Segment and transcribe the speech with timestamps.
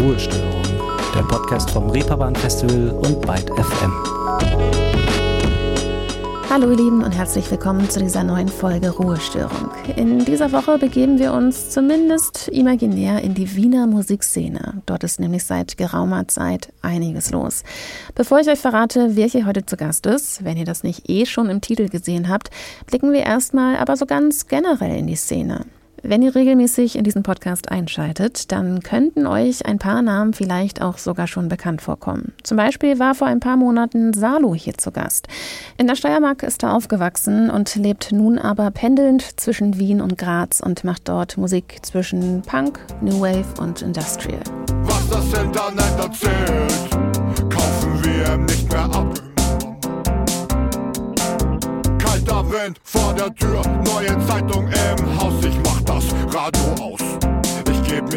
[0.00, 0.62] Ruhestörung,
[1.12, 3.92] der Podcast vom Reeperbahn Festival und Byte FM.
[6.48, 9.72] Hallo ihr Lieben und herzlich willkommen zu dieser neuen Folge Ruhestörung.
[9.96, 14.82] In dieser Woche begeben wir uns zumindest imaginär in die Wiener Musikszene.
[14.86, 17.64] Dort ist nämlich seit geraumer Zeit einiges los.
[18.14, 21.26] Bevor ich euch verrate, wer hier heute zu Gast ist, wenn ihr das nicht eh
[21.26, 22.50] schon im Titel gesehen habt,
[22.86, 25.64] blicken wir erstmal aber so ganz generell in die Szene.
[26.02, 30.96] Wenn ihr regelmäßig in diesen Podcast einschaltet, dann könnten euch ein paar Namen vielleicht auch
[30.96, 32.32] sogar schon bekannt vorkommen.
[32.44, 35.26] Zum Beispiel war vor ein paar Monaten Salo hier zu Gast.
[35.76, 40.60] In der Steiermark ist er aufgewachsen und lebt nun aber pendelnd zwischen Wien und Graz
[40.60, 44.42] und macht dort Musik zwischen Punk, New Wave und Industrial.
[44.82, 46.90] Was das Internet erzählt,
[47.50, 49.14] kaufen wir nicht mehr ab.
[51.98, 54.67] Kalter Wind vor der Tür, neue Zeitung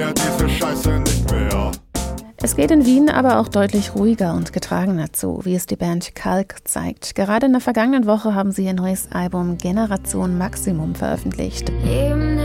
[0.05, 1.71] mir diese Scheiße nicht mehr.
[2.43, 6.15] Es geht in Wien aber auch deutlich ruhiger und getragener zu, wie es die Band
[6.15, 7.13] Kalk zeigt.
[7.13, 11.71] Gerade in der vergangenen Woche haben sie ihr neues Album Generation Maximum veröffentlicht.
[11.83, 12.39] Neben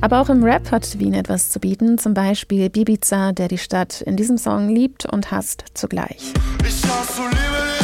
[0.00, 4.02] Aber auch im Rap hat Wien etwas zu bieten, zum Beispiel Bibiza, der die Stadt
[4.02, 6.32] in diesem Song liebt und hasst zugleich.
[6.60, 7.75] Ich hasse liebe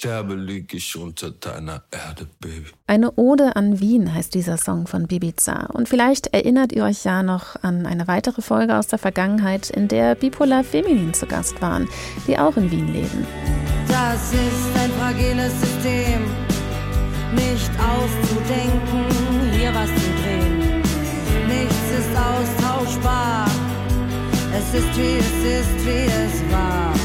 [0.00, 2.68] sterbe, lieg ich unter deiner Erde, Baby.
[2.86, 5.66] Eine Ode an Wien heißt dieser Song von Bibiza.
[5.74, 9.88] Und vielleicht erinnert ihr euch ja noch an eine weitere Folge aus der Vergangenheit, in
[9.88, 11.86] der Bipolar Feminin zu Gast waren,
[12.26, 13.26] die auch in Wien leben.
[13.88, 16.22] Das ist ein fragiles System,
[17.34, 19.04] nicht auszudenken,
[19.52, 20.80] hier was zu drehen.
[21.46, 23.50] Nichts ist austauschbar,
[24.56, 26.99] es ist wie es ist, wie es war.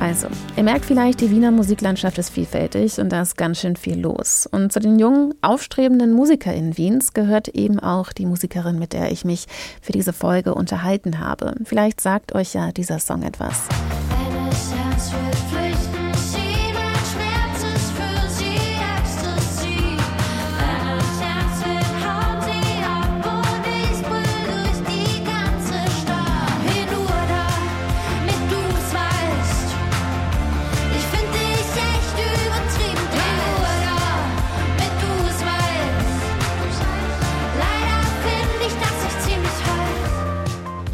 [0.00, 3.98] Also, ihr merkt vielleicht, die Wiener Musiklandschaft ist vielfältig und da ist ganz schön viel
[3.98, 4.48] los.
[4.50, 9.24] Und zu den jungen, aufstrebenden MusikerInnen Wiens gehört eben auch die Musikerin, mit der ich
[9.24, 9.46] mich
[9.82, 11.54] für diese Folge unterhalten habe.
[11.64, 13.62] Vielleicht sagt euch ja dieser Song etwas.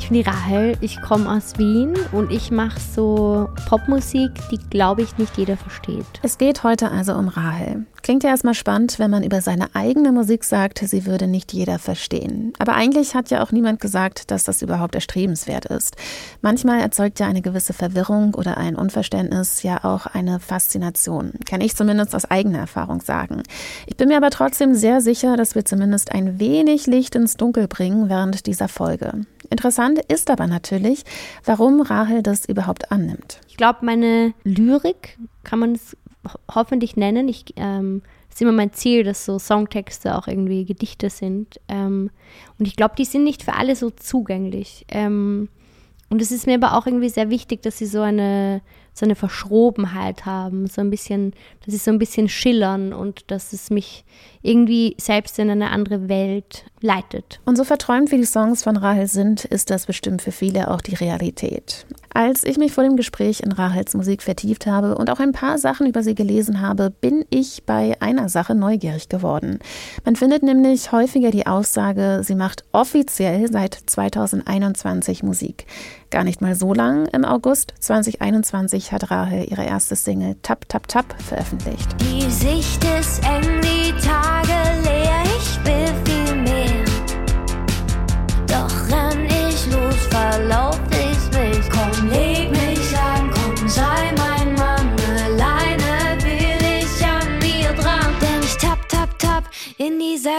[0.04, 5.00] Ich bin die Rahel, ich komme aus Wien und ich mache so Popmusik, die glaube
[5.00, 6.04] ich nicht jeder versteht.
[6.20, 7.86] Es geht heute also um Rahel.
[8.02, 11.78] Klingt ja erstmal spannend, wenn man über seine eigene Musik sagt, sie würde nicht jeder
[11.78, 12.52] verstehen.
[12.58, 15.96] Aber eigentlich hat ja auch niemand gesagt, dass das überhaupt erstrebenswert ist.
[16.42, 21.32] Manchmal erzeugt ja eine gewisse Verwirrung oder ein Unverständnis ja auch eine Faszination.
[21.46, 23.42] Kann ich zumindest aus eigener Erfahrung sagen.
[23.86, 27.68] Ich bin mir aber trotzdem sehr sicher, dass wir zumindest ein wenig Licht ins Dunkel
[27.68, 29.22] bringen während dieser Folge.
[29.54, 31.04] Interessant ist aber natürlich,
[31.44, 33.40] warum Rahel das überhaupt annimmt.
[33.46, 37.28] Ich glaube, meine Lyrik kann man es ho hoffentlich nennen.
[37.28, 41.60] Ich, ähm, ist immer mein Ziel, dass so Songtexte auch irgendwie Gedichte sind.
[41.68, 42.10] Ähm,
[42.58, 44.86] und ich glaube, die sind nicht für alle so zugänglich.
[44.88, 45.48] Ähm,
[46.10, 48.60] und es ist mir aber auch irgendwie sehr wichtig, dass sie so eine,
[48.94, 51.32] so eine Verschrobenheit haben, so ein bisschen,
[51.64, 54.04] dass sie so ein bisschen schillern und dass es mich
[54.42, 57.40] irgendwie selbst in eine andere Welt leitet.
[57.44, 60.80] Und so verträumt wie die Songs von Rahel sind, ist das bestimmt für viele auch
[60.80, 61.86] die Realität.
[62.16, 65.58] Als ich mich vor dem Gespräch in Rahels Musik vertieft habe und auch ein paar
[65.58, 69.58] Sachen über sie gelesen habe, bin ich bei einer Sache neugierig geworden.
[70.04, 75.66] Man findet nämlich häufiger die Aussage, sie macht offiziell seit 2021 Musik.
[76.10, 80.86] Gar nicht mal so lang, im August 2021 hat Rahel ihre erste Single Tap Tap
[80.86, 81.88] Tap veröffentlicht.
[82.00, 83.53] Die Sicht ist eng,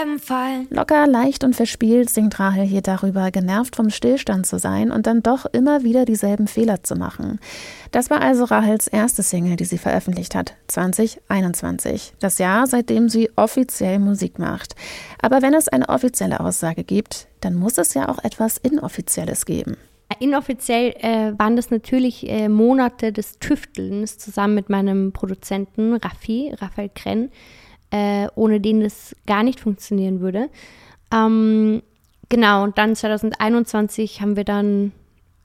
[0.02, 0.66] in dieselben Fallen.
[0.70, 5.22] Locker, leicht und verspielt singt Rahel hier darüber, genervt vom Stillstand zu sein und dann
[5.22, 7.38] doch immer wieder dieselben Fehler zu machen.
[7.92, 12.14] Das war also Rahels erste Single, die sie veröffentlicht hat, 2021.
[12.20, 14.74] Das Jahr, seitdem sie offiziell Musik macht.
[15.20, 19.76] Aber wenn es eine offizielle Aussage gibt, dann muss es ja auch etwas Inoffizielles geben.
[20.20, 26.90] Inoffiziell äh, waren das natürlich äh, Monate des Tüftelns zusammen mit meinem Produzenten Raffi, Raphael
[26.94, 27.30] Krenn,
[27.90, 30.48] äh, ohne den das gar nicht funktionieren würde.
[31.12, 31.82] Ähm,
[32.28, 34.92] genau, und dann 2021 haben wir dann,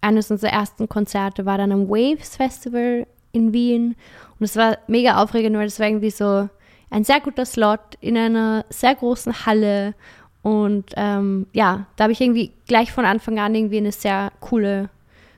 [0.01, 3.95] eines unserer ersten Konzerte war dann am Waves Festival in Wien.
[4.39, 6.49] Und es war mega aufregend, weil es war irgendwie so
[6.89, 9.93] ein sehr guter Slot in einer sehr großen Halle.
[10.41, 14.89] Und ähm, ja, da habe ich irgendwie gleich von Anfang an irgendwie eine sehr coole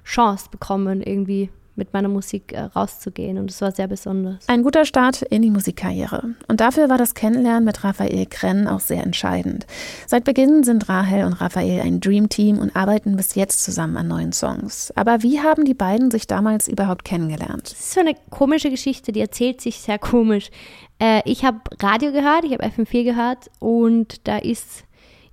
[0.06, 3.38] Chance bekommen, irgendwie mit meiner Musik äh, rauszugehen.
[3.38, 4.48] Und es war sehr besonders.
[4.48, 6.36] Ein guter Start in die Musikkarriere.
[6.48, 9.66] Und dafür war das Kennenlernen mit Raphael Krenn auch sehr entscheidend.
[10.08, 14.34] Seit Beginn sind Rahel und Raphael ein Dreamteam und arbeiten bis jetzt zusammen an neuen
[14.34, 14.94] Songs.
[14.96, 17.72] Aber wie haben die beiden sich damals überhaupt kennengelernt?
[17.72, 20.50] Das ist so eine komische Geschichte, die erzählt sich sehr komisch.
[21.00, 24.84] Äh, ich habe Radio gehört, ich habe FM4 gehört und da ist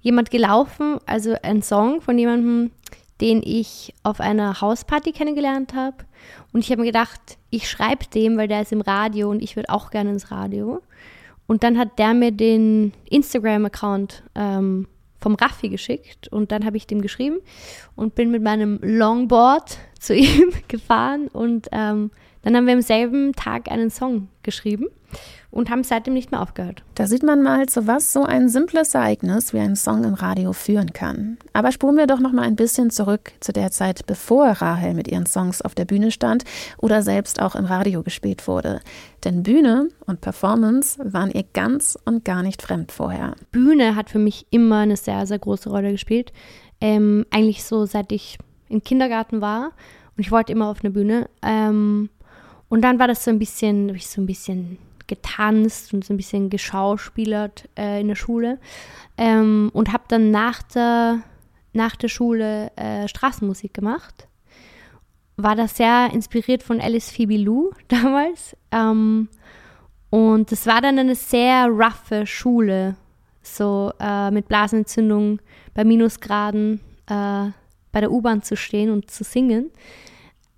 [0.00, 2.70] jemand gelaufen, also ein Song von jemandem,
[3.20, 5.98] den ich auf einer Hausparty kennengelernt habe.
[6.52, 9.56] Und ich habe mir gedacht, ich schreibe dem, weil der ist im Radio und ich
[9.56, 10.82] würde auch gerne ins Radio.
[11.46, 14.86] Und dann hat der mir den Instagram-Account ähm,
[15.20, 17.38] vom Raffi geschickt und dann habe ich dem geschrieben
[17.94, 22.10] und bin mit meinem Longboard zu ihm gefahren und ähm,
[22.42, 24.86] dann haben wir am selben Tag einen Song geschrieben
[25.50, 26.82] und haben seitdem nicht mehr aufgehört.
[26.94, 30.52] Da sieht man mal, zu was so ein simples Ereignis wie ein Song im Radio
[30.52, 31.38] führen kann.
[31.52, 35.08] Aber spulen wir doch noch mal ein bisschen zurück zu der Zeit, bevor Rahel mit
[35.08, 36.44] ihren Songs auf der Bühne stand
[36.78, 38.80] oder selbst auch im Radio gespielt wurde.
[39.24, 43.34] Denn Bühne und Performance waren ihr ganz und gar nicht fremd vorher.
[43.50, 46.32] Bühne hat für mich immer eine sehr, sehr große Rolle gespielt.
[46.80, 48.38] Ähm, eigentlich so seit ich
[48.68, 49.72] im Kindergarten war
[50.16, 51.28] und ich wollte immer auf eine Bühne.
[51.42, 52.08] Ähm,
[52.68, 54.78] und dann war das so ein bisschen, habe ich so ein bisschen
[55.10, 58.58] getanzt und so ein bisschen geschauspielert äh, in der Schule
[59.18, 61.22] ähm, und habe dann nach der,
[61.74, 64.28] nach der Schule äh, Straßenmusik gemacht.
[65.36, 68.56] War da sehr inspiriert von Alice Phoebe Lou damals.
[68.70, 69.28] Ähm,
[70.08, 72.96] und das war dann eine sehr roughe Schule,
[73.42, 75.40] so äh, mit Blasenentzündung
[75.74, 77.50] bei Minusgraden äh,
[77.92, 79.70] bei der U-Bahn zu stehen und zu singen.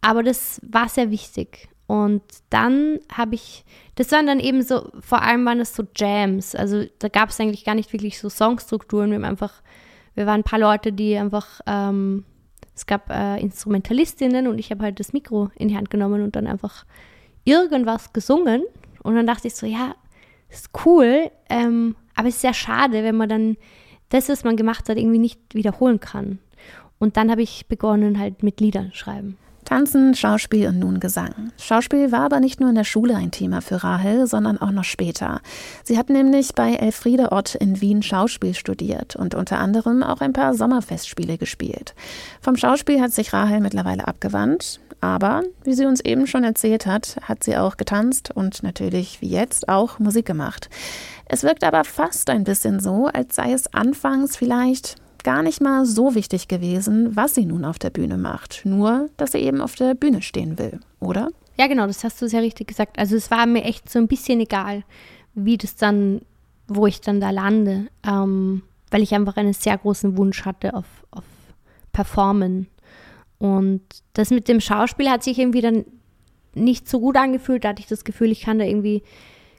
[0.02, 1.68] Aber das war sehr wichtig.
[1.92, 3.66] Und dann habe ich,
[3.96, 6.54] das waren dann eben so, vor allem waren es so Jams.
[6.54, 9.10] Also da gab es eigentlich gar nicht wirklich so Songstrukturen.
[9.10, 9.60] Wir haben einfach,
[10.14, 12.24] wir waren ein paar Leute, die einfach, ähm,
[12.74, 16.34] es gab äh, Instrumentalistinnen und ich habe halt das Mikro in die Hand genommen und
[16.34, 16.86] dann einfach
[17.44, 18.62] irgendwas gesungen.
[19.02, 19.94] Und dann dachte ich so, ja,
[20.48, 23.58] ist cool, ähm, aber es ist sehr schade, wenn man dann
[24.08, 26.38] das, was man gemacht hat, irgendwie nicht wiederholen kann.
[26.98, 29.36] Und dann habe ich begonnen halt mit Liedern schreiben.
[29.72, 31.50] Tanzen, Schauspiel und nun Gesang.
[31.58, 34.84] Schauspiel war aber nicht nur in der Schule ein Thema für Rahel, sondern auch noch
[34.84, 35.40] später.
[35.82, 40.34] Sie hat nämlich bei Elfriede Ott in Wien Schauspiel studiert und unter anderem auch ein
[40.34, 41.94] paar Sommerfestspiele gespielt.
[42.42, 47.16] Vom Schauspiel hat sich Rahel mittlerweile abgewandt, aber wie sie uns eben schon erzählt hat,
[47.22, 50.68] hat sie auch getanzt und natürlich wie jetzt auch Musik gemacht.
[51.24, 55.84] Es wirkt aber fast ein bisschen so, als sei es anfangs vielleicht gar nicht mal
[55.84, 58.62] so wichtig gewesen, was sie nun auf der Bühne macht.
[58.64, 61.28] Nur, dass sie eben auf der Bühne stehen will, oder?
[61.58, 62.98] Ja, genau, das hast du sehr richtig gesagt.
[62.98, 64.84] Also es war mir echt so ein bisschen egal,
[65.34, 66.22] wie das dann,
[66.68, 70.86] wo ich dann da lande, ähm, weil ich einfach einen sehr großen Wunsch hatte auf,
[71.10, 71.24] auf
[71.92, 72.68] Performen.
[73.38, 73.82] Und
[74.14, 75.84] das mit dem Schauspiel hat sich irgendwie dann
[76.54, 77.64] nicht so gut angefühlt.
[77.64, 79.02] Da hatte ich das Gefühl, ich kann da irgendwie,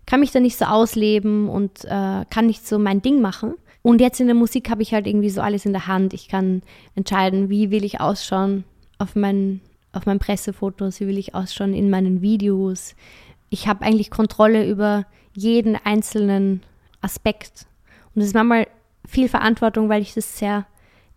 [0.06, 3.56] kann mich da nicht so ausleben und äh, kann nicht so mein Ding machen.
[3.84, 6.14] Und jetzt in der Musik habe ich halt irgendwie so alles in der Hand.
[6.14, 6.64] Ich kann
[6.96, 8.64] entscheiden, wie will ich ausschauen
[8.98, 9.62] auf meinen,
[9.92, 12.96] auf meinen Pressefotos, wie will ich ausschauen in meinen Videos.
[13.50, 16.64] Ich habe eigentlich Kontrolle über jeden einzelnen
[17.02, 17.68] Aspekt.
[18.16, 18.68] Und das ist manchmal
[19.06, 20.66] viel Verantwortung, weil ich das sehr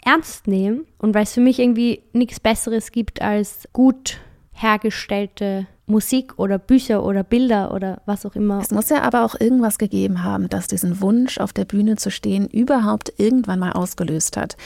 [0.05, 4.19] ernst nehme und weil es für mich irgendwie nichts Besseres gibt als gut
[4.57, 8.59] hergestellte Musik oder Bücher oder Bilder oder was auch immer.
[8.59, 12.11] Es muss ja aber auch irgendwas gegeben haben, das diesen Wunsch, auf der Bühne zu
[12.11, 14.57] stehen, überhaupt irgendwann mal ausgelöst hat.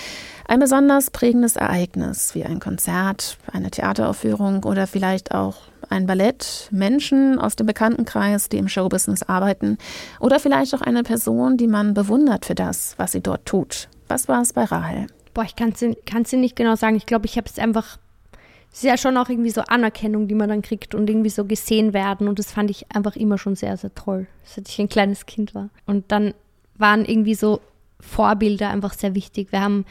[0.49, 5.57] Ein besonders prägendes Ereignis, wie ein Konzert, eine Theateraufführung oder vielleicht auch
[5.91, 9.77] ein Ballett, Menschen aus dem Bekanntenkreis, die im Showbusiness arbeiten
[10.21, 13.89] oder vielleicht auch eine Person, die man bewundert für das, was sie dort tut.
[14.09, 15.07] Was war es bei Rahel?
[15.35, 16.97] Boah, ich kann es dir nicht genau sagen.
[16.97, 17.99] Ich glaube, ich habe es einfach
[18.73, 21.45] es ist ja schon auch irgendwie so Anerkennung, die man dann kriegt und irgendwie so
[21.45, 22.29] gesehen werden.
[22.29, 25.55] Und das fand ich einfach immer schon sehr, sehr toll, seit ich ein kleines Kind
[25.55, 25.71] war.
[25.87, 26.35] Und dann
[26.77, 27.61] waren irgendwie so
[27.99, 29.51] Vorbilder einfach sehr wichtig.
[29.51, 29.85] Wir haben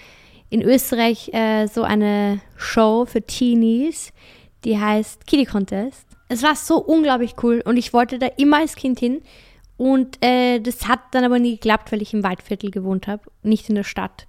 [0.49, 4.13] in Österreich äh, so eine Show für Teenies,
[4.63, 6.05] die heißt Kitty Contest.
[6.29, 9.21] Es war so unglaublich cool und ich wollte da immer als Kind hin.
[9.77, 13.69] Und äh, das hat dann aber nie geklappt, weil ich im Waldviertel gewohnt habe, nicht
[13.69, 14.27] in der Stadt.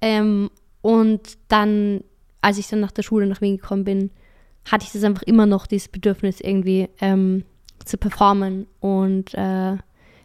[0.00, 0.50] Ähm,
[0.82, 2.02] und dann
[2.40, 4.10] als ich dann nach der Schule nach Wien gekommen bin,
[4.70, 7.44] hatte ich das einfach immer noch, dieses Bedürfnis irgendwie ähm,
[7.84, 8.66] zu performen.
[8.80, 9.76] Und äh,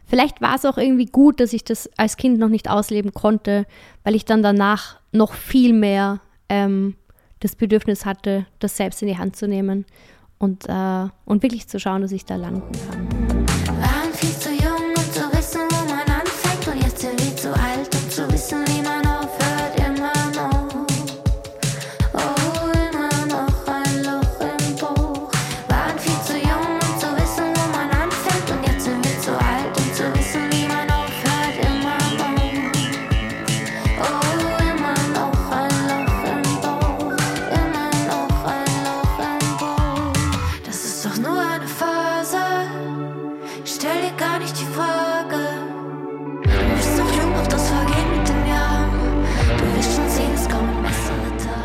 [0.06, 3.66] vielleicht war es auch irgendwie gut, dass ich das als Kind noch nicht ausleben konnte,
[4.04, 6.96] weil ich dann danach noch viel mehr ähm,
[7.40, 9.86] das Bedürfnis hatte, das selbst in die Hand zu nehmen
[10.38, 13.23] und, äh, und wirklich zu schauen, dass ich da landen kann.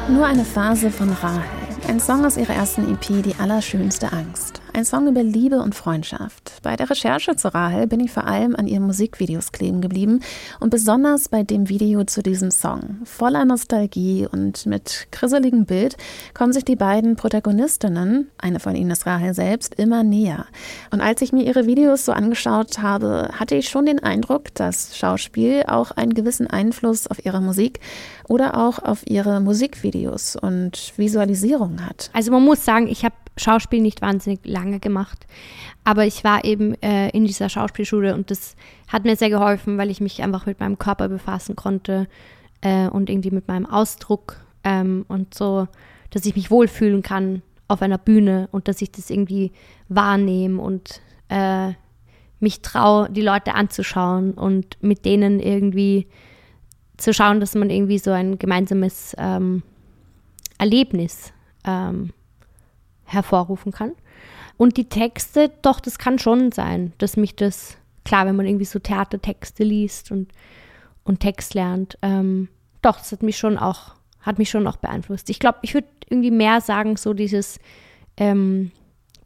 [0.09, 1.43] Nur eine Phase von Rahel.
[1.87, 4.48] Ein Song aus ihrer ersten EP, Die allerschönste Angst.
[4.79, 6.61] Ein Song über Liebe und Freundschaft.
[6.63, 10.21] Bei der Recherche zu Rahel bin ich vor allem an ihren Musikvideos kleben geblieben
[10.61, 12.99] und besonders bei dem Video zu diesem Song.
[13.03, 15.97] Voller Nostalgie und mit krisseligem Bild
[16.33, 20.47] kommen sich die beiden Protagonistinnen, eine von ihnen ist Rahel selbst, immer näher.
[20.93, 24.97] Und als ich mir ihre Videos so angeschaut habe, hatte ich schon den Eindruck, dass
[24.97, 27.81] Schauspiel auch einen gewissen Einfluss auf ihre Musik
[28.29, 32.11] oder auch auf ihre Musikvideos und Visualisierung hat.
[32.13, 35.27] Also man muss sagen, ich habe Schauspiel nicht wahnsinnig lange gemacht,
[35.85, 38.57] aber ich war eben äh, in dieser Schauspielschule und das
[38.89, 42.09] hat mir sehr geholfen, weil ich mich einfach mit meinem Körper befassen konnte
[42.61, 45.69] äh, und irgendwie mit meinem Ausdruck ähm, und so,
[46.11, 49.53] dass ich mich wohlfühlen kann auf einer Bühne und dass ich das irgendwie
[49.89, 51.73] wahrnehme und äh,
[52.41, 56.07] mich traue, die Leute anzuschauen und mit denen irgendwie
[56.97, 59.63] zu schauen, dass man irgendwie so ein gemeinsames ähm,
[60.59, 61.33] Erlebnis
[61.65, 62.11] ähm,
[63.09, 63.93] hervorrufen kann.
[64.57, 68.65] Und die Texte, doch, das kann schon sein, dass mich das, klar, wenn man irgendwie
[68.65, 70.31] so Theatertexte liest und,
[71.05, 72.49] und Text lernt, ähm,
[72.83, 75.31] doch, das hat mich schon auch, hat mich schon auch beeinflusst.
[75.31, 77.61] Ich glaube, ich würde irgendwie mehr sagen, so dieses
[78.17, 78.73] ähm,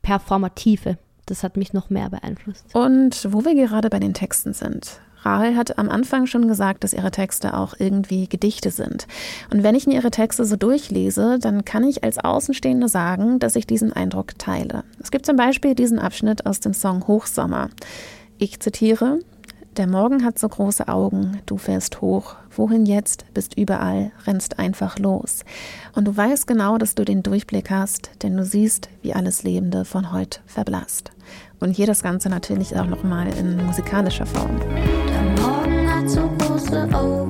[0.03, 2.75] Performative, das hat mich noch mehr beeinflusst.
[2.75, 5.01] Und wo wir gerade bei den Texten sind.
[5.25, 9.07] Rahel hat am Anfang schon gesagt, dass ihre Texte auch irgendwie Gedichte sind.
[9.51, 13.57] Und wenn ich mir ihre Texte so durchlese, dann kann ich als Außenstehende sagen, dass
[13.57, 14.85] ich diesen Eindruck teile.
[15.01, 17.71] Es gibt zum Beispiel diesen Abschnitt aus dem Song Hochsommer.
[18.39, 19.21] Ich zitiere,
[19.77, 22.37] der Morgen hat so große Augen, du fährst hoch.
[22.55, 23.25] Wohin jetzt?
[23.33, 25.45] Bist überall, rennst einfach los.
[25.95, 29.85] Und du weißt genau, dass du den Durchblick hast, denn du siehst, wie alles Lebende
[29.85, 31.11] von heute verblasst.
[31.59, 34.59] Und hier das Ganze natürlich auch nochmal in musikalischer Form.
[35.09, 37.22] Der Morgen hat so große Augen,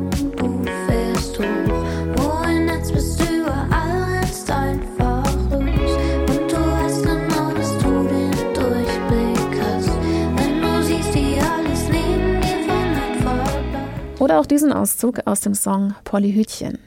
[14.32, 16.78] Oder auch diesen Auszug aus dem Song Pollyhütchen.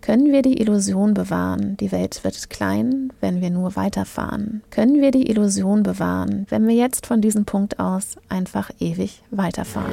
[0.00, 4.62] Können wir die Illusion bewahren, die Welt wird klein, wenn wir nur weiterfahren?
[4.70, 9.92] Können wir die Illusion bewahren, wenn wir jetzt von diesem Punkt aus einfach ewig weiterfahren?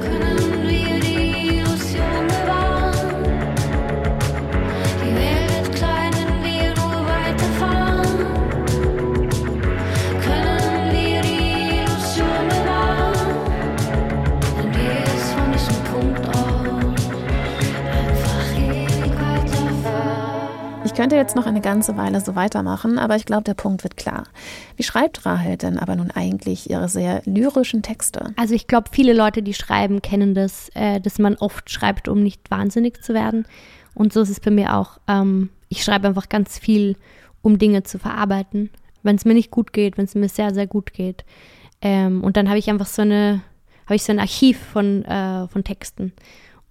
[21.16, 24.24] Könnte jetzt noch eine ganze Weile so weitermachen, aber ich glaube, der Punkt wird klar.
[24.76, 28.34] Wie schreibt Rahel denn aber nun eigentlich ihre sehr lyrischen Texte?
[28.36, 32.22] Also ich glaube, viele Leute, die schreiben, kennen das, äh, dass man oft schreibt, um
[32.22, 33.46] nicht wahnsinnig zu werden.
[33.94, 34.98] Und so ist es bei mir auch.
[35.08, 36.96] Ähm, ich schreibe einfach ganz viel,
[37.40, 38.68] um Dinge zu verarbeiten,
[39.02, 41.24] wenn es mir nicht gut geht, wenn es mir sehr, sehr gut geht.
[41.80, 43.40] Ähm, und dann habe ich einfach so eine,
[43.86, 46.12] habe ich so ein Archiv von, äh, von Texten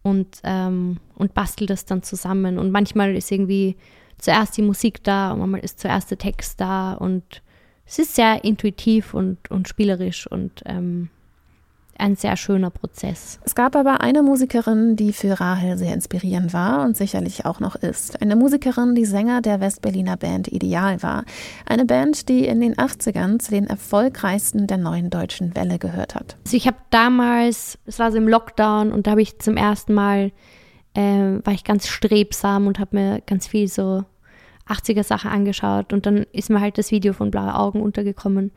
[0.04, 2.60] und, ähm, und bastel das dann zusammen.
[2.60, 3.76] Und manchmal ist irgendwie
[4.18, 7.42] zuerst die Musik da und manchmal ist zuerst der Text da und
[7.86, 11.10] es ist sehr intuitiv und, und spielerisch und ähm,
[11.98, 13.40] ein sehr schöner Prozess.
[13.44, 17.76] Es gab aber eine Musikerin, die für Rahel sehr inspirierend war und sicherlich auch noch
[17.76, 18.22] ist.
[18.22, 21.24] Eine Musikerin, die Sänger der Westberliner Band Ideal war.
[21.66, 26.36] Eine Band, die in den 80ern zu den erfolgreichsten der neuen deutschen Welle gehört hat.
[26.46, 29.94] Also ich habe damals, es war so im Lockdown und da habe ich zum ersten
[29.94, 30.32] Mal,
[30.96, 34.04] äh, war ich ganz strebsam und habe mir ganz viel so
[34.68, 38.52] 80er Sachen angeschaut und dann ist mir halt das Video von Blaue Augen untergekommen.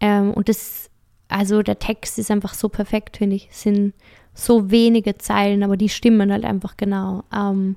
[0.00, 0.88] Ähm, und das,
[1.28, 3.48] also der Text ist einfach so perfekt, finde ich.
[3.50, 3.94] Es sind
[4.34, 7.24] so wenige Zeilen, aber die stimmen halt einfach genau.
[7.34, 7.76] Ähm,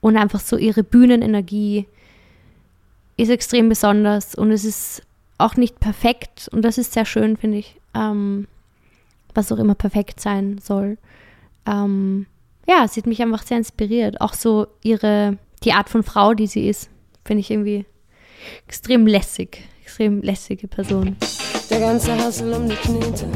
[0.00, 1.86] und einfach so ihre Bühnenenergie,
[3.16, 5.02] ist extrem besonders und es ist
[5.38, 7.80] auch nicht perfekt und das ist sehr schön, finde ich.
[7.94, 8.48] Ähm,
[9.34, 10.98] was auch immer perfekt sein soll.
[11.66, 12.26] Ähm,
[12.66, 14.20] ja, sie hat mich einfach sehr inspiriert.
[14.20, 16.90] Auch so ihre, die Art von Frau, die sie ist,
[17.24, 17.86] finde ich irgendwie
[18.66, 19.62] extrem lässig.
[19.82, 21.16] Extrem lässige Person.
[21.70, 23.26] Der ganze Hassel um die Knete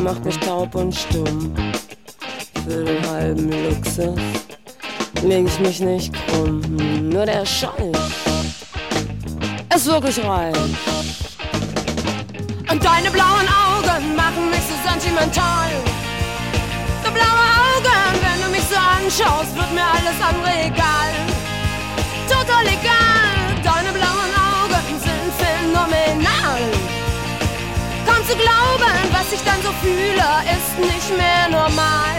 [0.00, 1.54] macht mich taub und stumm.
[2.64, 4.18] Für den halben Luxus
[5.22, 6.60] leg ich mich nicht krumm.
[7.08, 7.72] Nur der Scheiß
[9.74, 10.56] ist wirklich reich.
[12.70, 15.70] Und deine blauen Augen machen mich so sentimental.
[17.04, 17.55] So blaue Augen,
[18.22, 21.12] wenn du mich so anschaust, wird mir alles andere egal.
[22.28, 26.62] Total egal, deine blauen Augen sind phänomenal.
[28.06, 30.26] Kaum zu glauben, was ich dann so fühle,
[30.56, 32.16] ist nicht mehr normal.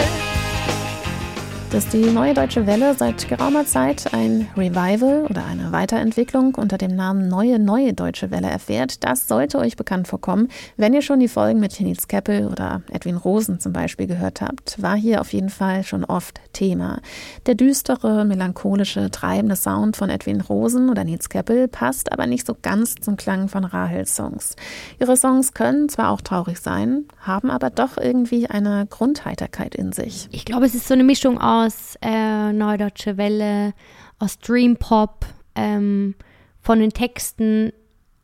[1.69, 6.95] Dass die Neue Deutsche Welle seit geraumer Zeit ein Revival oder eine Weiterentwicklung unter dem
[6.95, 10.47] Namen Neue Neue Deutsche Welle erfährt, das sollte euch bekannt vorkommen.
[10.77, 14.81] Wenn ihr schon die Folgen mit Nils Keppel oder Edwin Rosen zum Beispiel gehört habt,
[14.81, 17.01] war hier auf jeden Fall schon oft Thema.
[17.47, 22.55] Der düstere, melancholische, treibende Sound von Edwin Rosen oder Nils Keppel passt aber nicht so
[22.61, 24.55] ganz zum Klang von Rahels Songs.
[24.99, 30.29] Ihre Songs können zwar auch traurig sein, haben aber doch irgendwie eine Grundheiterkeit in sich.
[30.31, 31.56] Ich glaube, es ist so eine Mischung aus
[32.01, 33.73] äh, Neudeutsche Welle,
[34.19, 36.15] aus Dream Pop, ähm,
[36.61, 37.71] von den Texten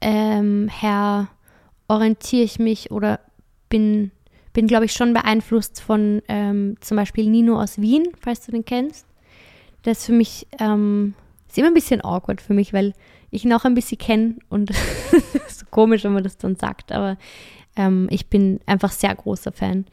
[0.02, 1.30] ähm, her
[1.88, 3.20] orientiere ich mich oder
[3.70, 4.12] bin,
[4.54, 8.66] bin glaube ich, schon beeinflusst von ähm, zum Beispiel Nino aus Wien, falls du den
[8.66, 9.08] kennst.
[9.84, 11.14] Das ist für mich, ähm,
[11.48, 12.94] ist immer ein bisschen awkward für mich, weil
[13.32, 14.72] ich ihn auch ein bisschen kenne und
[15.48, 17.18] so komisch, wenn man das dann sagt, aber
[17.76, 19.86] ähm, ich bin einfach sehr großer Fan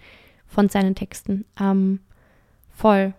[0.46, 1.44] von seinen Texten.
[1.58, 2.00] Ähm,
[2.70, 3.14] voll.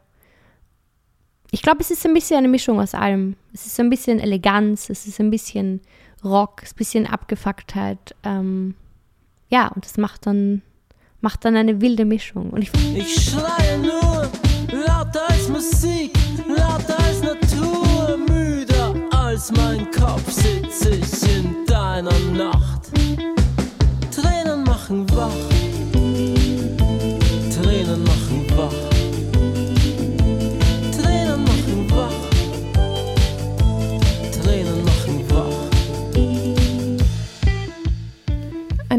[1.53, 3.35] Ich glaube, es ist ein bisschen eine Mischung aus allem.
[3.53, 5.81] Es ist ein bisschen Eleganz, es ist ein bisschen
[6.23, 8.15] Rock, es ist ein bisschen Abgefucktheit.
[8.23, 8.73] Ähm,
[9.49, 10.61] ja, und das macht dann,
[11.19, 12.51] macht dann eine wilde Mischung.
[12.51, 14.29] Und ich, Ich schreie nur,
[14.71, 16.13] lauter als Musik,
[16.47, 22.91] lauter als Natur, müder als mein Kopf sitz ich in deiner Nacht.
[24.09, 25.35] Tränen machen wach,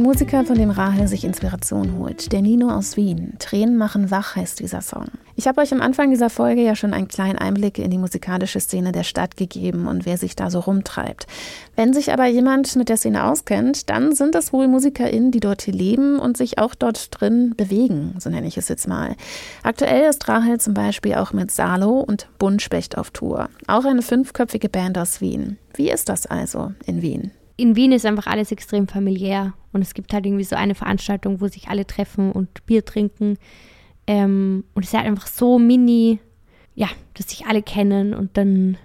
[0.03, 2.33] Musiker, von dem Rahel sich Inspiration holt.
[2.33, 3.35] Der Nino aus Wien.
[3.38, 5.07] Tränen machen wach heißt dieser Song.
[5.37, 8.59] Ich habe euch am Anfang dieser Folge ja schon einen kleinen Einblick in die musikalische
[8.59, 11.27] Szene der Stadt gegeben und wer sich da so rumtreibt.
[11.77, 15.67] Wenn sich aber jemand mit der Szene auskennt, dann sind das wohl MusikerInnen, die dort
[15.67, 19.15] leben und sich auch dort drin bewegen, so nenne ich es jetzt mal.
[19.62, 23.49] Aktuell ist Rahel zum Beispiel auch mit Salo und Buntspecht auf Tour.
[23.69, 25.59] Auch eine fünfköpfige Band aus Wien.
[25.75, 27.31] Wie ist das also in Wien?
[27.57, 31.41] In Wien ist einfach alles extrem familiär und es gibt halt irgendwie so eine Veranstaltung,
[31.41, 33.38] wo sich alle treffen und Bier trinken.
[34.07, 36.19] Ähm, und es ist halt einfach so mini,
[36.75, 38.77] ja, dass sich alle kennen und dann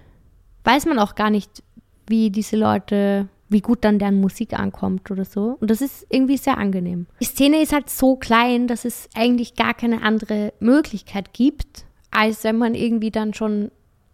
[0.64, 1.62] weiß man auch gar nicht,
[2.06, 5.56] wie diese Leute, wie gut dann deren Musik ankommt oder so.
[5.60, 7.06] Und das ist irgendwie sehr angenehm.
[7.20, 12.44] Die Szene ist halt so klein, dass es eigentlich gar keine andere Möglichkeit gibt, als
[12.44, 13.70] wenn man irgendwie dann schon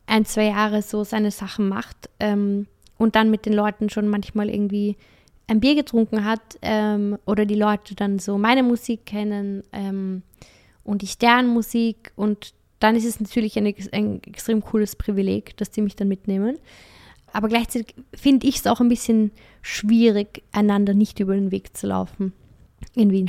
[0.07, 2.67] ein, zwei Jahre so seine Sachen macht ähm,
[3.05, 4.97] und dann mit den Leuten schon manchmal irgendwie
[5.47, 10.23] ein Bier getrunken hat ähm, oder die Leute dann so meine Musik kennen ähm,
[10.83, 15.71] und ich deren Musik und dann ist es natürlich ein, ein extrem cooles Privileg, dass
[15.71, 16.59] die mich dann mitnehmen.
[17.33, 19.31] Aber gleichzeitig finde ich es auch ein bisschen
[19.63, 22.33] schwierig, einander nicht über den Weg zu laufen
[22.95, 23.29] in Wien.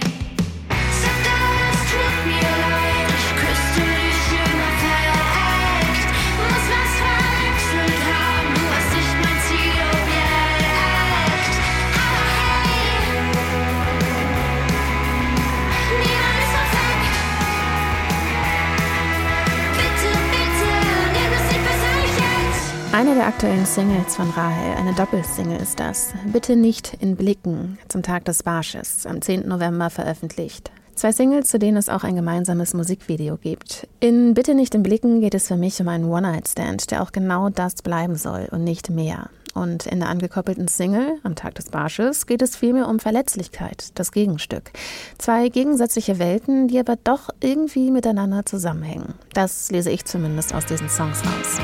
[22.96, 26.14] Eine der aktuellen Singles von Rahel, eine Doppelsingle ist das.
[26.32, 29.50] Bitte nicht in Blicken zum Tag des Barsches, am 10.
[29.50, 30.72] November veröffentlicht.
[30.96, 33.90] Zwei Singles, zu denen es auch ein gemeinsames Musikvideo gibt.
[34.00, 37.50] In Bitte nicht in Blicken geht es für mich um einen One-Night-Stand, der auch genau
[37.50, 39.30] das bleiben soll und nicht mehr.
[39.54, 44.14] Und in der angekoppelten Single, am Tag des Barsches, geht es vielmehr um Verletzlichkeit, das
[44.14, 44.72] Gegenstück.
[45.18, 49.16] Zwei gegensätzliche Welten, die aber doch irgendwie miteinander zusammenhängen.
[49.34, 51.60] Das lese ich zumindest aus diesen Songs raus.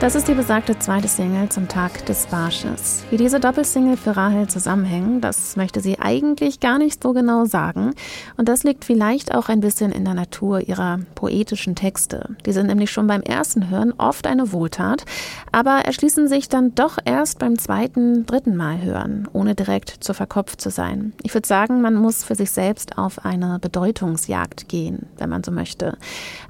[0.00, 3.04] Das ist die besagte zweite Single zum Tag des Barsches.
[3.10, 7.92] Wie diese Doppelsingle für Rahel zusammenhängen, das möchte sie eigentlich gar nicht so genau sagen.
[8.38, 12.34] Und das liegt vielleicht auch ein bisschen in der Natur ihrer poetischen Texte.
[12.46, 15.04] Die sind nämlich schon beim ersten Hören oft eine Wohltat,
[15.52, 20.62] aber erschließen sich dann doch erst beim zweiten, dritten Mal hören, ohne direkt zu verkopft
[20.62, 21.12] zu sein.
[21.22, 25.52] Ich würde sagen, man muss für sich selbst auf eine Bedeutungsjagd gehen, wenn man so
[25.52, 25.98] möchte.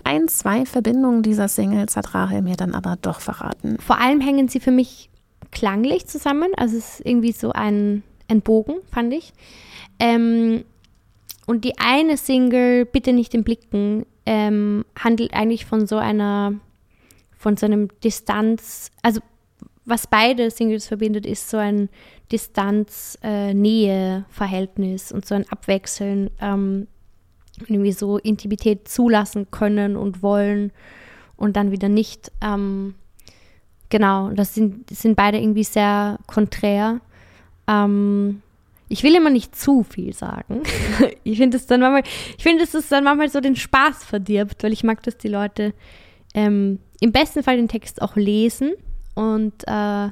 [0.05, 3.41] Ein, zwei Verbindungen dieser Singles hat Rahel mir dann aber doch verraten.
[3.79, 5.11] Vor allem hängen sie für mich
[5.51, 6.51] klanglich zusammen.
[6.57, 9.33] Also es ist irgendwie so ein, ein Bogen, fand ich.
[9.99, 10.65] Ähm,
[11.47, 16.55] und die eine Single, Bitte nicht den Blicken, ähm, handelt eigentlich von so einer,
[17.37, 19.21] von so einem Distanz, also
[19.85, 21.89] was beide Singles verbindet, ist so ein
[22.31, 26.87] Distanz-Nähe-Verhältnis und so ein Abwechseln, ähm,
[27.67, 30.71] irgendwie so Intimität zulassen können und wollen
[31.37, 32.31] und dann wieder nicht.
[32.41, 32.95] Ähm,
[33.91, 37.01] genau, das sind, sind beide irgendwie sehr konträr.
[37.67, 38.43] Ähm,
[38.89, 40.63] ich will immer nicht zu viel sagen.
[41.25, 42.03] ich finde es dann manchmal,
[42.37, 45.29] ich finde, dass es dann manchmal so den Spaß verdirbt, weil ich mag, dass die
[45.29, 45.75] Leute
[46.35, 48.73] ähm, im besten Fall den Text auch lesen
[49.15, 50.09] und, äh,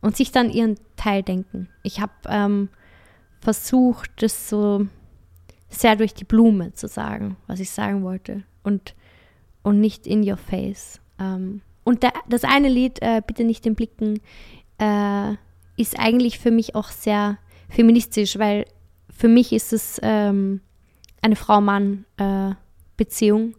[0.00, 1.68] und sich dann ihren Teil denken.
[1.82, 2.68] Ich habe ähm,
[3.40, 4.86] versucht, das so
[5.68, 8.94] sehr durch die Blume zu sagen, was ich sagen wollte und,
[9.62, 11.00] und nicht in your face.
[11.18, 14.20] Ähm, und der, das eine Lied, äh, Bitte nicht den Blicken,
[14.78, 15.34] äh,
[15.76, 18.64] ist eigentlich für mich auch sehr feministisch, weil
[19.08, 20.62] für mich ist es ähm,
[21.22, 23.54] eine Frau-Mann-Beziehung.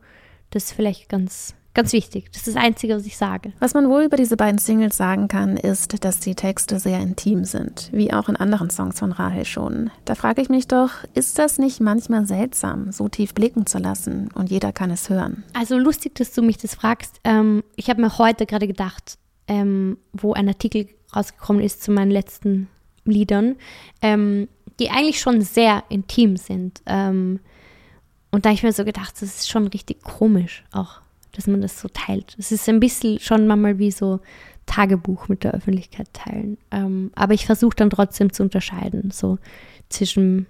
[0.50, 2.32] das ist vielleicht ganz, ganz wichtig.
[2.32, 3.54] Das ist das Einzige, was ich sage.
[3.60, 7.46] Was man wohl über diese beiden Singles sagen kann, ist, dass die Texte sehr intim
[7.46, 9.92] sind, wie auch in anderen Songs von Rahel schon.
[10.04, 14.30] Da frage ich mich doch, ist das nicht manchmal seltsam, so tief blicken zu lassen
[14.34, 15.44] und jeder kann es hören?
[15.54, 17.20] Also lustig, dass du mich das fragst.
[17.24, 22.10] Ähm, ich habe mir heute gerade gedacht, ähm, wo ein Artikel rausgekommen ist zu meinen
[22.10, 22.70] letzten
[23.06, 23.56] Liedern,
[24.02, 24.48] ähm,
[24.80, 26.82] die eigentlich schon sehr intim sind.
[26.88, 27.40] Ähm,
[28.32, 31.02] und da habe ich mir so gedacht, das ist schon richtig komisch auch,
[31.38, 32.36] dass man das so teilt.
[32.38, 34.19] Es ist ein bisschen schon manchmal wie so
[34.65, 36.58] Tagebuch mit der Öffentlichkeit teilen.
[36.71, 39.38] Ähm, aber ich versuche dann trotzdem zu unterscheiden, so
[39.88, 40.47] zwischen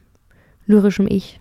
[0.65, 1.39] lyrischem Ich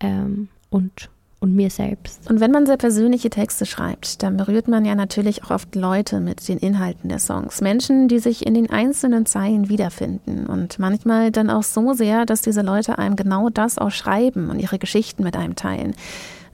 [0.00, 1.08] ähm, und,
[1.38, 2.28] und mir selbst.
[2.28, 6.20] Und wenn man sehr persönliche Texte schreibt, dann berührt man ja natürlich auch oft Leute
[6.20, 7.60] mit den Inhalten der Songs.
[7.60, 12.42] Menschen, die sich in den einzelnen Zeilen wiederfinden und manchmal dann auch so sehr, dass
[12.42, 15.94] diese Leute einem genau das auch schreiben und ihre Geschichten mit einem teilen.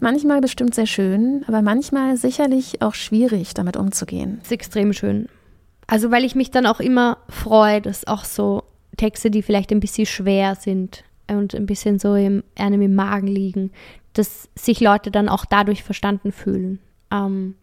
[0.00, 4.38] Manchmal bestimmt sehr schön, aber manchmal sicherlich auch schwierig, damit umzugehen.
[4.38, 5.28] Das ist extrem schön.
[5.86, 8.62] Also weil ich mich dann auch immer freue, dass auch so
[8.96, 13.26] Texte, die vielleicht ein bisschen schwer sind und ein bisschen so im, einem im Magen
[13.26, 13.72] liegen,
[14.14, 16.80] dass sich Leute dann auch dadurch verstanden fühlen.
[17.10, 17.54] Ähm,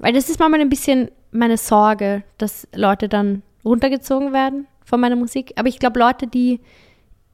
[0.00, 5.16] weil das ist manchmal ein bisschen meine Sorge, dass Leute dann runtergezogen werden von meiner
[5.16, 5.52] Musik.
[5.56, 6.60] Aber ich glaube, Leute, die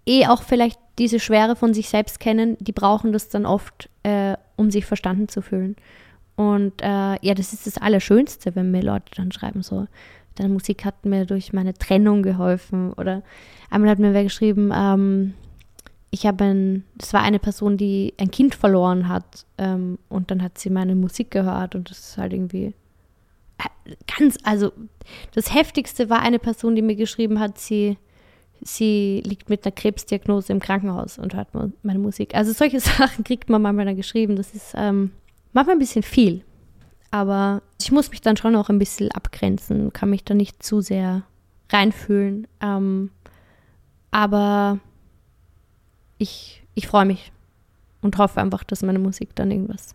[0.06, 4.36] eh auch vielleicht diese Schwere von sich selbst kennen, die brauchen das dann oft, äh,
[4.56, 5.76] um sich verstanden zu fühlen.
[6.36, 9.86] Und äh, ja, das ist das Allerschönste, wenn mir Leute dann schreiben, so,
[10.36, 12.92] deine Musik hat mir durch meine Trennung geholfen.
[12.92, 13.22] Oder
[13.70, 15.34] einmal hat mir wer geschrieben, ähm,
[16.10, 20.42] ich habe ein, das war eine Person, die ein Kind verloren hat ähm, und dann
[20.42, 22.74] hat sie meine Musik gehört und das ist halt irgendwie
[23.58, 24.72] äh, ganz, also
[25.34, 27.98] das Heftigste war eine Person, die mir geschrieben hat, sie,
[28.60, 31.48] sie liegt mit einer Krebsdiagnose im Krankenhaus und hört
[31.82, 32.34] meine Musik.
[32.34, 34.36] Also solche Sachen kriegt man manchmal dann geschrieben.
[34.36, 35.12] Das ist ähm,
[35.52, 36.42] manchmal ein bisschen viel.
[37.10, 40.80] Aber ich muss mich dann schon auch ein bisschen abgrenzen, kann mich da nicht zu
[40.80, 41.22] sehr
[41.70, 42.46] reinfühlen.
[42.60, 43.10] Ähm,
[44.10, 44.78] aber
[46.18, 47.32] ich, ich freue mich
[48.02, 49.94] und hoffe einfach, dass meine Musik dann irgendwas,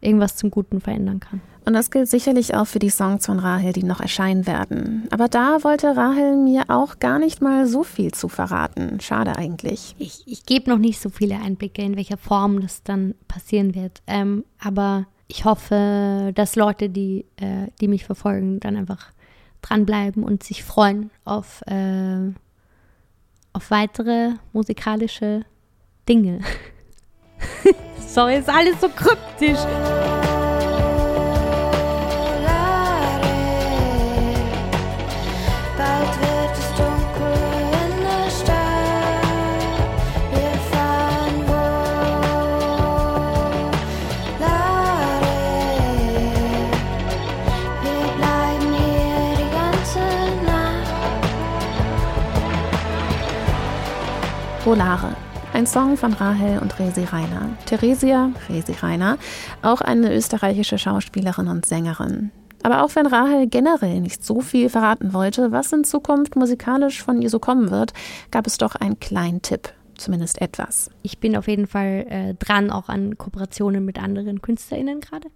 [0.00, 1.40] irgendwas zum Guten verändern kann.
[1.66, 5.06] Und das gilt sicherlich auch für die Songs von Rahel, die noch erscheinen werden.
[5.10, 8.98] Aber da wollte Rahel mir auch gar nicht mal so viel zu verraten.
[9.00, 9.94] Schade eigentlich.
[9.98, 14.02] Ich, ich gebe noch nicht so viele Einblicke, in welcher Form das dann passieren wird.
[14.06, 19.12] Ähm, aber ich hoffe, dass Leute, die, äh, die mich verfolgen, dann einfach
[19.62, 22.32] dranbleiben und sich freuen auf, äh,
[23.52, 25.44] auf weitere musikalische
[26.08, 26.40] Dinge.
[28.06, 29.58] Sorry, ist alles so kryptisch.
[35.76, 36.20] Bald
[55.60, 57.50] Ein Song von Rahel und Resi Reiner.
[57.66, 59.18] Theresia Resi Reiner,
[59.60, 62.30] auch eine österreichische Schauspielerin und Sängerin.
[62.62, 67.20] Aber auch wenn Rahel generell nicht so viel verraten wollte, was in Zukunft musikalisch von
[67.20, 67.92] ihr so kommen wird,
[68.30, 70.90] gab es doch einen kleinen Tipp, zumindest etwas.
[71.02, 75.28] Ich bin auf jeden Fall äh, dran, auch an Kooperationen mit anderen KünstlerInnen gerade.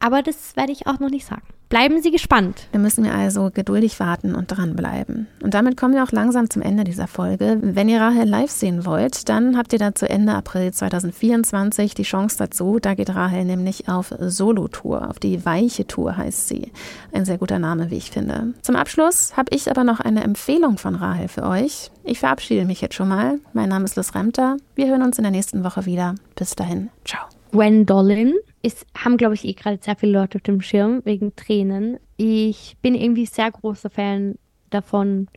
[0.00, 1.42] Aber das werde ich auch noch nicht sagen.
[1.70, 2.66] Bleiben Sie gespannt.
[2.72, 5.28] Da müssen wir also geduldig warten und dranbleiben.
[5.40, 7.58] Und damit kommen wir auch langsam zum Ende dieser Folge.
[7.62, 12.38] Wenn ihr Rahel live sehen wollt, dann habt ihr dazu Ende April 2024 die Chance
[12.38, 12.80] dazu.
[12.80, 16.72] Da geht Rahel nämlich auf Solo-Tour, auf die Weiche Tour heißt sie.
[17.12, 18.54] Ein sehr guter Name, wie ich finde.
[18.62, 21.92] Zum Abschluss habe ich aber noch eine Empfehlung von Rahel für euch.
[22.02, 23.38] Ich verabschiede mich jetzt schon mal.
[23.52, 24.56] Mein Name ist Liz Remter.
[24.74, 26.16] Wir hören uns in der nächsten Woche wieder.
[26.34, 26.88] Bis dahin.
[27.04, 27.20] Ciao.
[27.50, 31.98] Gwendolyn ist, haben, glaube ich, eh gerade sehr viele Leute auf dem Schirm wegen Tränen.
[32.16, 34.36] Ich bin irgendwie sehr großer Fan
[34.70, 35.28] davon,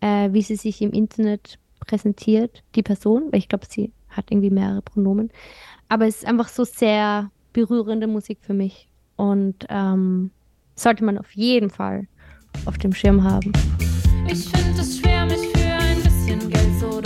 [0.00, 4.50] äh, wie sie sich im Internet präsentiert, die Person, weil ich glaube, sie hat irgendwie
[4.50, 5.30] mehrere Pronomen.
[5.88, 10.30] Aber es ist einfach so sehr berührende Musik für mich und ähm,
[10.74, 12.06] sollte man auf jeden Fall
[12.64, 13.52] auf dem Schirm haben.
[14.28, 17.01] Ich finde es schwer, mich für ein bisschen Geld so